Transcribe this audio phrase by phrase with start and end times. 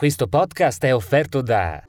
[0.00, 1.82] Questo podcast è offerto da...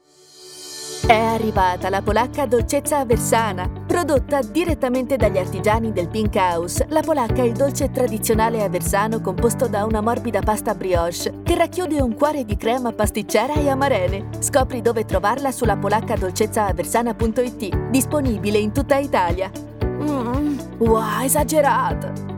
[1.06, 6.84] È arrivata la polacca dolcezza aversana, prodotta direttamente dagli artigiani del Pink House.
[6.90, 12.02] La polacca è il dolce tradizionale aversano composto da una morbida pasta brioche che racchiude
[12.02, 14.28] un cuore di crema pasticcera e amarene.
[14.40, 19.50] Scopri dove trovarla sulla polaccadolcezzaaversana.it, disponibile in tutta Italia.
[19.82, 22.31] Mmm, wow, esagerato!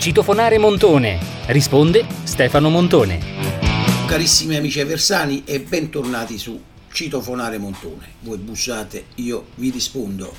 [0.00, 1.18] Citofonare Montone.
[1.48, 3.20] Risponde Stefano Montone.
[4.06, 6.58] Carissimi amici aversani e bentornati su
[6.90, 8.14] Citofonare Montone.
[8.20, 10.34] Voi bussate, io vi rispondo.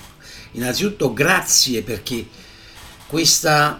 [0.53, 2.25] Innanzitutto grazie perché
[3.05, 3.79] questa,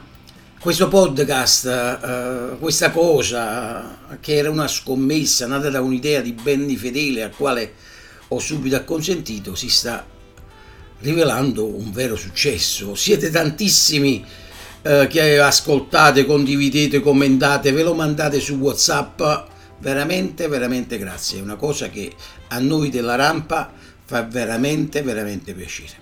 [0.59, 7.23] questo podcast, uh, questa cosa che era una scommessa nata da un'idea di Benny Fedele
[7.23, 7.73] al quale
[8.27, 10.05] ho subito acconsentito, si sta
[10.99, 12.93] rivelando un vero successo.
[12.93, 14.23] Siete tantissimi
[14.81, 19.21] eh, che ascoltate, condividete, commentate, ve lo mandate su WhatsApp.
[19.79, 21.39] Veramente, veramente grazie.
[21.39, 22.13] È una cosa che
[22.49, 23.71] a noi della rampa
[24.05, 25.93] fa veramente, veramente piacere.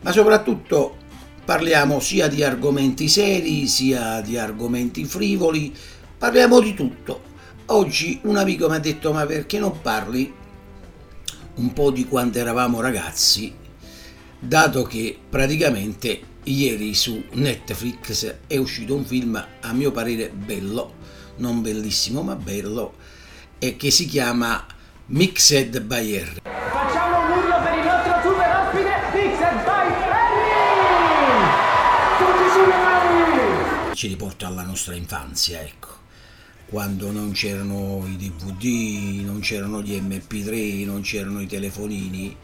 [0.00, 0.96] Ma soprattutto
[1.44, 5.72] parliamo sia di argomenti seri, sia di argomenti frivoli,
[6.16, 7.32] parliamo di tutto.
[7.66, 10.32] Oggi un amico mi ha detto ma perché non parli
[11.56, 13.54] un po' di quando eravamo ragazzi,
[14.38, 20.94] dato che praticamente ieri su Netflix è uscito un film a mio parere bello,
[21.36, 22.94] non bellissimo ma bello,
[23.58, 24.64] e che si chiama
[25.06, 26.40] Mixed by Harry.
[26.42, 30.44] Facciamo un urlo per il nostro super ospite Mixed by Harry!
[32.18, 33.94] Tutti sulle mani!
[33.94, 35.92] Ci riporta alla nostra infanzia, ecco.
[36.66, 42.36] Quando non c'erano i DVD, non c'erano gli MP3, non c'erano i telefonini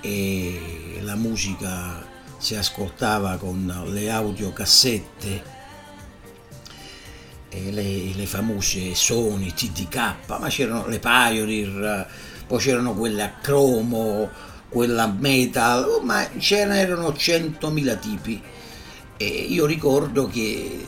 [0.00, 2.09] e la musica
[2.40, 5.58] si ascoltava con le audiocassette
[7.50, 12.08] e le, le famose Sony, TDK, ma c'erano le Pioneer,
[12.46, 14.30] poi c'erano quelle a cromo,
[14.70, 18.42] quella metal, oh, ma c'erano 100.000 tipi.
[19.18, 20.86] E io ricordo che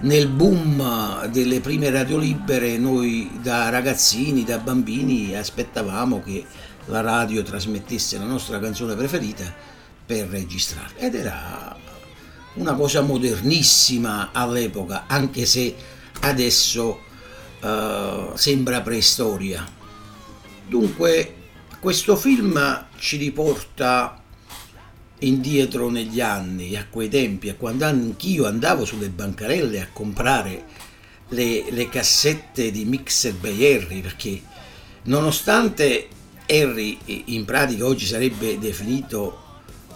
[0.00, 6.44] nel boom delle prime radio libere noi da ragazzini, da bambini aspettavamo che
[6.86, 9.72] la radio trasmettesse la nostra canzone preferita
[10.06, 11.76] per registrare ed era
[12.54, 15.74] una cosa modernissima all'epoca anche se
[16.20, 17.00] adesso
[17.60, 19.66] uh, sembra preistoria.
[20.66, 21.34] Dunque
[21.80, 24.22] questo film ci riporta
[25.20, 30.64] indietro negli anni a quei tempi a quando anch'io andavo sulle bancarelle a comprare
[31.28, 34.40] le, le cassette di Mixer by Harry perché
[35.04, 36.08] nonostante
[36.46, 39.43] Harry in pratica oggi sarebbe definito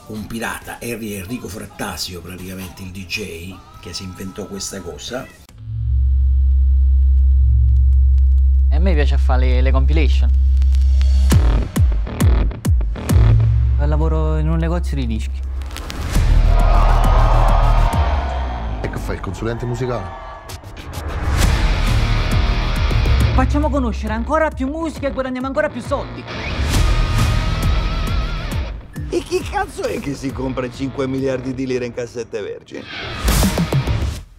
[0.09, 5.27] un pirata, Harry Enrico Frattasio, praticamente il DJ, che si inventò questa cosa.
[8.71, 10.31] E a me piace fare le, le compilation.
[13.85, 15.41] Lavoro in un negozio di dischi.
[18.83, 20.27] E che fai, il consulente musicale?
[23.35, 26.23] Facciamo conoscere ancora più musica e guadagniamo ancora più soldi.
[29.29, 32.83] Chi cazzo è che si compra 5 miliardi di lire in cassette vergini?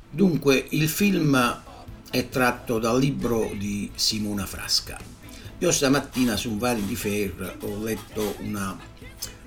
[0.09, 1.61] Dunque, il film
[2.09, 4.99] è tratto dal libro di Simona Frasca.
[5.59, 8.75] Io stamattina su un Vanity Fair ho letto una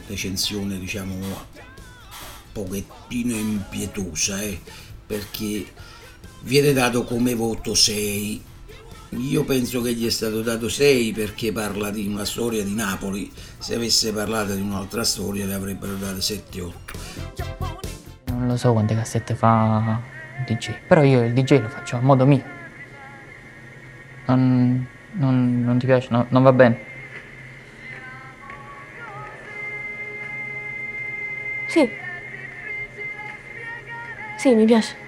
[0.07, 1.35] recensione, diciamo, un
[2.53, 4.61] pochettino impietosa, eh,
[5.05, 5.67] perché
[6.43, 8.43] viene dato come voto 6
[9.17, 13.31] io penso che gli è stato dato 6 perché parla di una storia di Napoli.
[13.59, 16.73] Se avesse parlato di un'altra storia le avrebbero date 7-8.
[18.27, 20.01] Non lo so quante cassette fa
[20.39, 22.43] il DJ, però io il DJ lo faccio a modo mio.
[24.27, 26.09] Non, non, non ti piace?
[26.11, 26.91] No, non va bene?
[31.67, 31.89] Sì.
[34.39, 35.02] Sì, mi piace.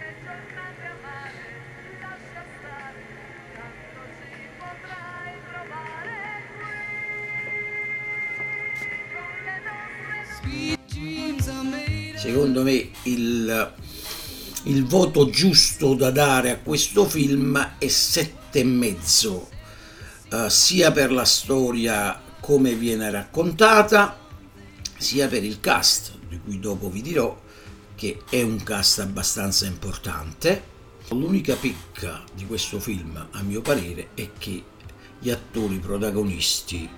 [12.65, 13.75] Me il,
[14.65, 19.49] il voto giusto da dare a questo film è sette e mezzo,
[20.31, 24.19] uh, sia per la storia come viene raccontata,
[24.97, 27.41] sia per il cast, di cui dopo vi dirò
[27.95, 30.73] che è un cast abbastanza importante.
[31.11, 34.63] L'unica pecca di questo film, a mio parere, è che
[35.19, 36.89] gli attori protagonisti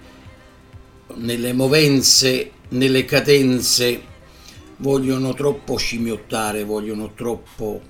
[1.15, 4.15] nelle movenze, nelle cadenze
[4.79, 7.81] vogliono troppo scimmiottare, vogliono troppo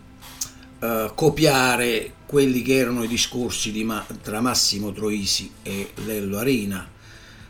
[0.79, 6.89] eh, copiare quelli che erano i discorsi di Ma- tra Massimo Troisi e Lello Arena.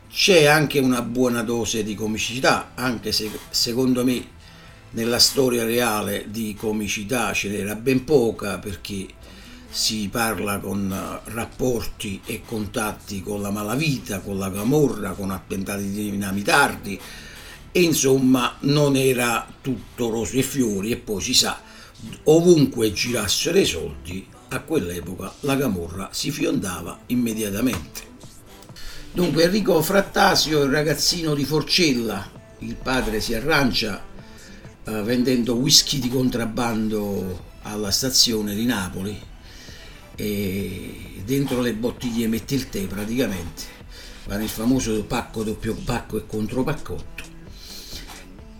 [0.09, 4.35] C'è anche una buona dose di comicità, anche se secondo me
[4.91, 9.06] nella storia reale di comicità ce n'era ben poca perché
[9.69, 15.91] si parla con eh, rapporti e contatti con la malavita, con la camorra, con attentati
[15.91, 17.00] dinamitardi
[17.76, 21.61] e insomma non era tutto rose e fiori e poi si sa
[22.25, 28.14] ovunque girassero i soldi a quell'epoca la camorra si fiondava immediatamente.
[29.12, 32.26] Dunque Enrico Frattasio, il ragazzino di Forcella,
[32.61, 34.02] il padre si arrangia
[34.82, 39.20] eh, vendendo whisky di contrabbando alla stazione di Napoli
[40.14, 43.64] e dentro le bottiglie mette il tè praticamente,
[44.25, 47.25] va nel famoso pacco doppio pacco e contropaccotto.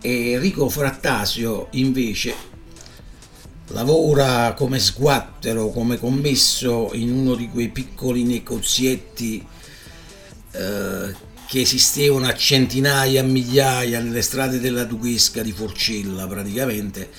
[0.07, 2.33] Enrico Frattasio invece
[3.71, 9.45] lavora come sguattero, come commesso in uno di quei piccoli negozietti
[10.53, 11.15] eh,
[11.49, 17.11] che esistevano a centinaia, a migliaia nelle strade della Duchesca di Forcella praticamente,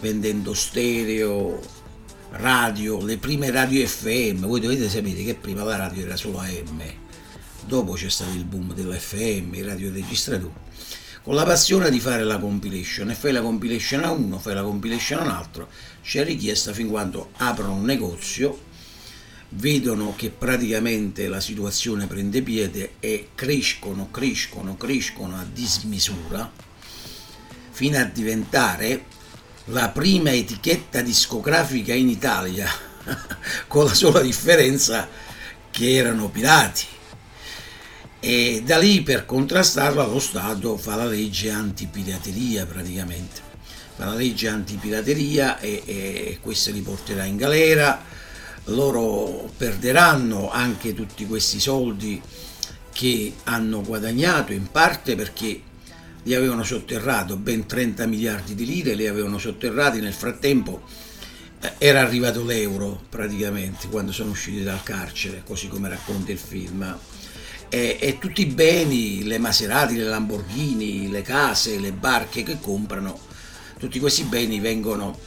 [0.00, 1.58] vendendo stereo,
[2.32, 6.82] radio, le prime radio FM, voi dovete sapere che prima la radio era solo AM,
[7.64, 10.62] dopo c'è stato il boom dell'FM, i radioregistratori
[11.24, 13.10] con la passione di fare la compilation.
[13.10, 15.68] E fai la compilation a uno, fai la compilation a un altro,
[16.02, 18.72] c'è richiesta fin quando aprono un negozio,
[19.48, 26.52] vedono che praticamente la situazione prende piede e crescono, crescono, crescono a dismisura
[27.70, 29.06] fino a diventare
[29.68, 32.68] la prima etichetta discografica in Italia,
[33.66, 35.08] con la sola differenza
[35.70, 36.93] che erano pirati
[38.26, 43.42] e da lì per contrastarla lo Stato fa la legge antipirateria praticamente,
[43.96, 48.02] fa la legge antipirateria e, e questo li porterà in galera,
[48.68, 52.18] loro perderanno anche tutti questi soldi
[52.92, 55.60] che hanno guadagnato in parte perché
[56.22, 60.00] li avevano sotterrato ben 30 miliardi di lire, li avevano sotterrati.
[60.00, 60.80] Nel frattempo
[61.60, 66.98] eh, era arrivato l'euro praticamente quando sono usciti dal carcere, così come racconta il film
[67.74, 73.18] e, e, tutti i beni, le Maserati, le Lamborghini, le case, le barche che comprano,
[73.80, 75.18] tutti questi beni vengono,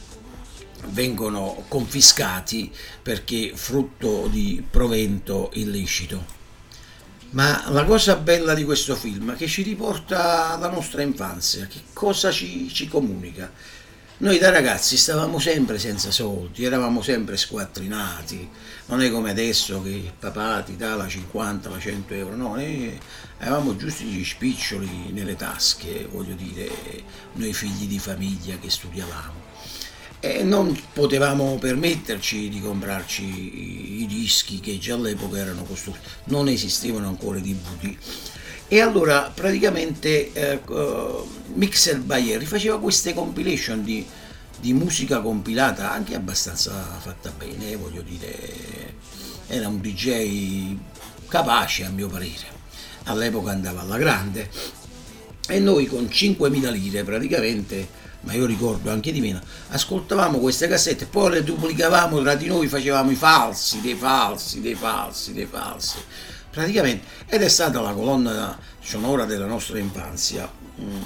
[0.86, 2.72] vengono confiscati
[3.02, 6.36] perché frutto di provento illecito.
[7.32, 11.82] Ma la cosa bella di questo film è che ci riporta alla nostra infanzia, che
[11.92, 13.52] cosa ci, ci comunica
[14.20, 18.48] noi da ragazzi stavamo sempre senza soldi, eravamo sempre squattrinati,
[18.86, 22.48] non è come adesso che il papà ti dà la 50, la 100 euro, no,
[22.56, 22.98] noi
[23.38, 26.68] avevamo giusto gli spiccioli nelle tasche, voglio dire,
[27.34, 29.46] noi figli di famiglia che studiavamo.
[30.18, 37.06] E non potevamo permetterci di comprarci i, dischi che già all'epoca erano costosi, non esistevano
[37.06, 37.96] ancora i DVD
[38.68, 40.60] e allora praticamente eh,
[41.54, 44.06] Mixer Bayer faceva queste compilation di,
[44.60, 48.94] di, musica compilata anche abbastanza fatta bene, voglio dire,
[49.46, 50.76] era un DJ
[51.28, 52.44] capace a mio parere,
[53.04, 54.50] all'epoca andava alla grande.
[55.50, 57.88] E noi con 5.000 lire praticamente,
[58.20, 62.68] ma io ricordo anche di meno, ascoltavamo queste cassette, poi le duplicavamo tra di noi,
[62.68, 65.96] facevamo i falsi, dei falsi, dei falsi, dei falsi
[66.50, 70.50] praticamente ed è stata la colonna sonora della nostra infanzia.
[70.80, 71.02] Mm.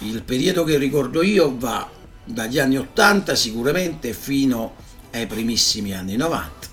[0.00, 1.88] Il periodo che ricordo io va
[2.24, 4.76] dagli anni 80 sicuramente fino
[5.12, 6.68] ai primissimi anni 90.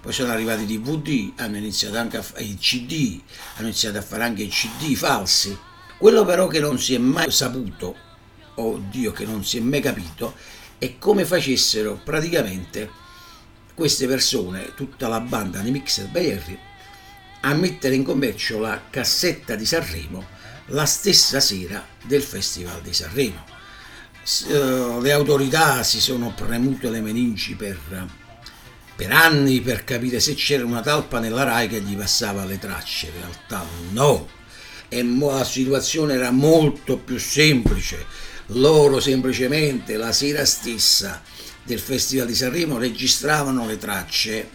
[0.00, 3.20] Poi sono arrivati i DVD, hanno iniziato anche a fare i CD,
[3.56, 5.56] hanno iniziato a fare anche i CD falsi.
[5.98, 7.96] Quello però che non si è mai saputo,
[8.54, 10.34] o Dio che non si è mai capito,
[10.78, 12.88] è come facessero praticamente
[13.74, 16.30] queste persone, tutta la banda di Mixer by
[17.40, 20.36] a mettere in commercio la cassetta di Sanremo
[20.68, 23.44] la stessa sera del Festival di Sanremo.
[24.48, 27.78] Eh, le autorità si sono premute le meningi per,
[28.94, 33.06] per anni per capire se c'era una talpa nella RAI che gli passava le tracce,
[33.06, 34.28] in realtà no.
[34.88, 38.04] E la situazione era molto più semplice.
[38.52, 41.22] Loro semplicemente la sera stessa
[41.62, 44.48] del Festival di Sanremo registravano le tracce,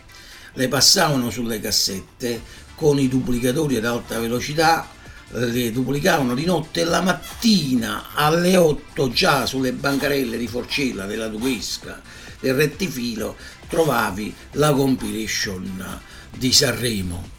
[0.54, 2.42] le passavano sulle cassette,
[2.84, 4.86] con i duplicatori ad alta velocità
[5.30, 11.30] le duplicavano di notte e la mattina alle 8 già sulle bancarelle di Forcella, della
[11.30, 12.02] Duesca,
[12.42, 13.38] del rettifilo
[13.70, 16.02] trovavi la compilation
[16.38, 17.30] di Sanremo.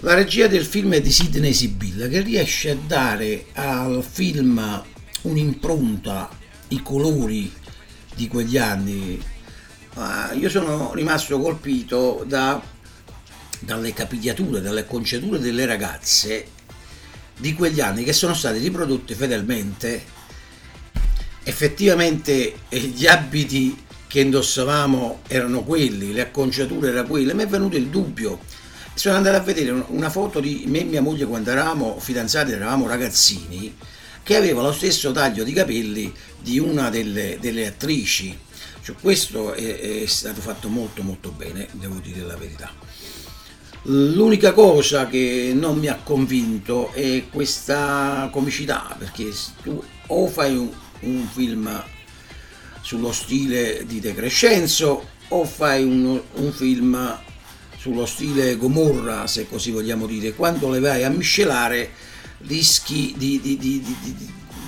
[0.00, 4.84] La regia del film è di Sidney Sibilla che riesce a dare al film
[5.22, 6.28] un'impronta,
[6.68, 7.50] i colori
[8.14, 9.18] di quegli anni
[10.34, 12.62] io sono rimasto colpito da,
[13.60, 16.56] dalle capigliature, dalle acconciature delle ragazze
[17.38, 20.16] di quegli anni che sono state riprodotte fedelmente.
[21.44, 27.76] Effettivamente eh, gli abiti che indossavamo erano quelli, le acconciature erano quelle, mi è venuto
[27.76, 28.40] il dubbio.
[28.94, 32.88] Sono andato a vedere una foto di me e mia moglie quando eravamo fidanzati, eravamo
[32.88, 33.76] ragazzini,
[34.24, 38.36] che aveva lo stesso taglio di capelli di una delle, delle attrici.
[38.82, 42.72] Cioè, questo è, è stato fatto molto molto bene, devo dire la verità.
[43.82, 49.32] L'unica cosa che non mi ha convinto è questa comicità, perché
[49.62, 50.68] tu o fai un,
[51.00, 51.82] un film
[52.80, 57.18] sullo stile di De Crescenzo o fai un, un, film
[57.76, 61.90] sullo stile Gomorra, se così vogliamo dire, quando le vai a miscelare
[62.38, 63.84] rischi di, di, di,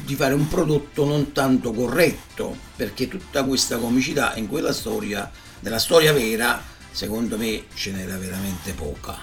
[0.04, 5.78] di, fare un prodotto non tanto corretto, perché tutta questa comicità in quella storia, nella
[5.78, 9.16] storia vera, secondo me ce n'era veramente poca.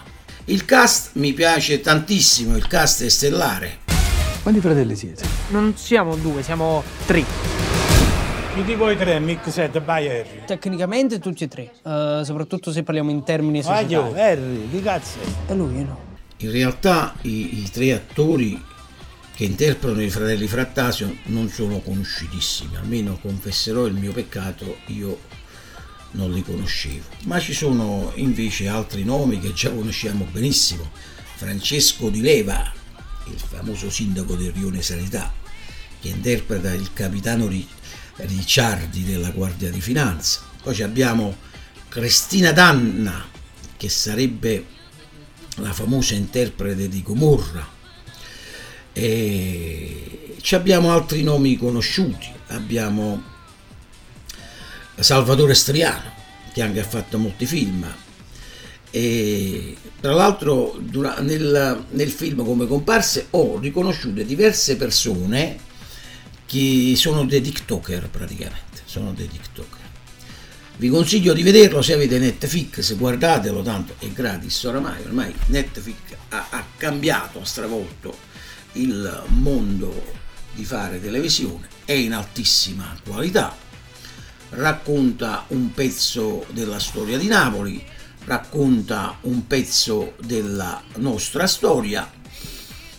[0.46, 3.80] Il cast mi piace tantissimo, il cast è stellare.
[4.42, 5.26] Quanti fratelli siete?
[5.50, 7.26] Non siamo due, siamo tre.
[8.54, 10.44] Chi di voi tre, Mick 7, by Harry?
[10.46, 13.94] Tecnicamente tutti e tre, uh, soprattutto se parliamo in termini societari.
[13.94, 15.52] Ma io, Harry, che cazzo è?
[15.52, 16.00] E lui no.
[16.38, 18.60] In realtà i, i tre attori
[19.36, 25.20] che interpretano i fratelli Frattasio non sono conosciutissimi, almeno confesserò il mio peccato, io
[26.12, 27.06] non li conoscevo.
[27.24, 30.90] Ma ci sono invece altri nomi che già conosciamo benissimo.
[31.36, 32.74] Francesco Di Leva,
[33.28, 35.34] il famoso sindaco del Rione Sanità,
[36.00, 37.48] che interpreta il capitano
[38.16, 40.42] Ricciardi della Guardia di Finanza.
[40.64, 41.36] Poi abbiamo
[41.90, 43.28] Cristina Danna,
[43.78, 44.66] che sarebbe
[45.58, 47.76] la famosa interprete di Gomorra.
[48.94, 53.36] E abbiamo altri nomi conosciuti, abbiamo
[55.00, 56.12] Salvatore Striano,
[56.52, 57.86] che anche ha fatto molti film.
[58.90, 60.80] E tra l'altro
[61.20, 65.60] nel, nel film come comparse ho riconosciuto diverse persone
[66.46, 69.86] che sono dei TikToker praticamente, sono dei TikToker.
[70.78, 75.98] Vi consiglio di vederlo se avete Netflix, guardatelo tanto è gratis oramai, ormai Netflix
[76.30, 78.16] ha, ha cambiato, ha stravolto
[78.74, 80.14] il mondo
[80.54, 83.56] di fare televisione, è in altissima qualità,
[84.50, 87.84] racconta un pezzo della storia di Napoli,
[88.26, 92.10] racconta un pezzo della nostra storia.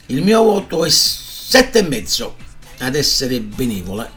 [0.07, 2.37] Il mio voto è sette e mezzo
[2.78, 4.11] ad essere benevola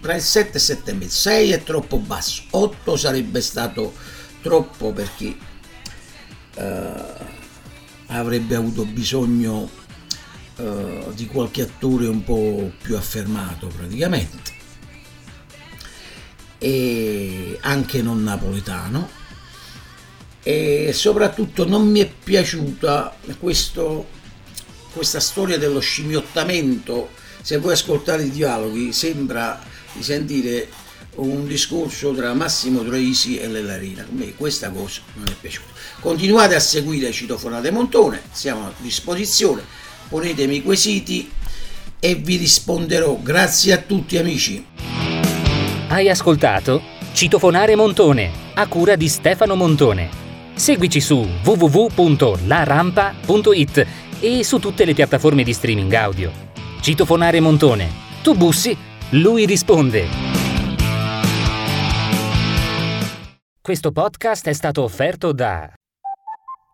[0.00, 1.18] tra il 7 e 7 e mezzo.
[1.20, 3.94] 6 è troppo basso 8 sarebbe stato
[4.42, 5.36] troppo perché
[6.56, 7.24] uh,
[8.06, 9.70] avrebbe avuto bisogno
[10.56, 14.51] uh, di qualche attore un po' più affermato praticamente
[16.62, 19.10] e anche non napoletano
[20.44, 24.06] e soprattutto non mi è piaciuta questo,
[24.92, 27.10] questa storia dello scimmiottamento
[27.42, 29.60] se voi ascoltate i dialoghi sembra
[29.92, 30.68] di sentire
[31.16, 34.02] un discorso tra Massimo Troisi e Lellarina.
[34.02, 35.72] A me questa cosa non è piaciuta.
[36.00, 39.62] Continuate a seguire Citofonate Montone, siamo a disposizione,
[40.08, 41.30] ponetemi i quesiti
[41.98, 43.18] e vi risponderò.
[43.20, 44.71] Grazie a tutti amici.
[45.92, 46.80] Hai ascoltato
[47.12, 50.08] Citofonare Montone, a cura di Stefano Montone.
[50.54, 53.86] Seguici su www.larampa.it
[54.18, 56.32] e su tutte le piattaforme di streaming audio.
[56.80, 57.90] Citofonare Montone.
[58.22, 58.74] Tu bussi,
[59.10, 60.06] lui risponde.
[63.60, 65.70] Questo podcast è stato offerto da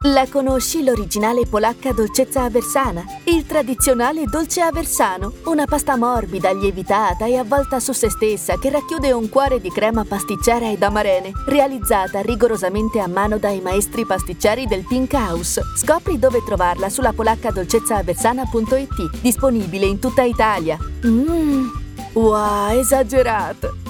[0.03, 3.03] la conosci l'originale polacca dolcezza aversana?
[3.25, 9.11] Il tradizionale dolce aversano, una pasta morbida, lievitata e avvolta su se stessa che racchiude
[9.11, 14.87] un cuore di crema pasticcera ed amarene, realizzata rigorosamente a mano dai maestri pasticceri del
[14.87, 15.61] Pink House.
[15.77, 20.79] Scopri dove trovarla sulla polaccadolcezzaaversana.it, disponibile in tutta Italia.
[21.05, 21.71] Mmm,
[22.13, 23.88] wow, esagerato!